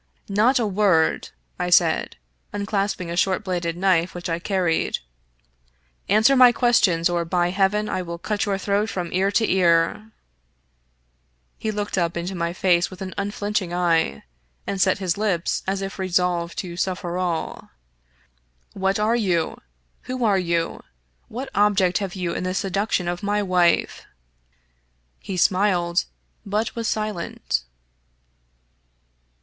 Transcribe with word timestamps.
"Not 0.29 0.57
a 0.57 0.65
word," 0.65 1.29
I 1.59 1.69
said, 1.69 2.15
unclasping 2.53 3.11
a 3.11 3.15
short 3.15 3.43
bladed 3.43 3.77
knife 3.77 4.15
which 4.15 4.29
I 4.29 4.39
carried;" 4.39 4.97
answer 6.09 6.35
my 6.35 6.51
questions, 6.51 7.07
or, 7.07 7.23
by 7.23 7.51
heaven, 7.51 7.87
I 7.87 8.01
will 8.01 8.17
cut 8.17 8.47
your 8.47 8.57
throat 8.57 8.89
from 8.89 9.13
ear 9.13 9.29
to 9.33 9.47
ear!" 9.47 10.11
He 11.59 11.69
looked 11.69 11.99
up 11.99 12.17
into 12.17 12.33
my 12.33 12.51
face 12.51 12.89
with 12.89 13.03
an 13.03 13.13
unflinching 13.15 13.75
eye, 13.75 14.23
and 14.65 14.81
set 14.81 14.97
his 14.97 15.19
lips 15.19 15.61
as 15.67 15.83
if 15.83 15.99
resolved 15.99 16.57
to 16.57 16.75
suffer 16.75 17.19
all. 17.19 17.69
"What 18.73 18.99
are 18.99 19.15
you? 19.15 19.61
Who 20.09 20.23
are 20.25 20.39
you? 20.39 20.81
What 21.27 21.49
object 21.53 21.99
have 21.99 22.15
you 22.15 22.33
in 22.33 22.43
the 22.43 22.55
seduction 22.55 23.07
of 23.07 23.21
my 23.21 23.43
wife?" 23.43 24.07
He 25.19 25.37
smiled, 25.37 26.05
but 26.43 26.73
was 26.75 26.87
silent. 26.87 27.65